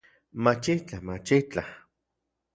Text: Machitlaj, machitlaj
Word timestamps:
Machitlaj, 0.47 1.03
machitlaj 1.11 1.69